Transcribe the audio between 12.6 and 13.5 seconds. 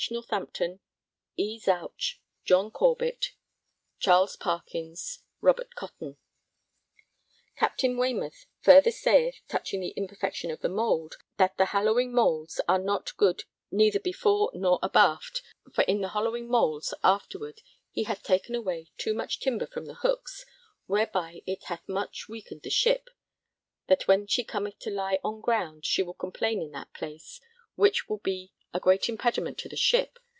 are not good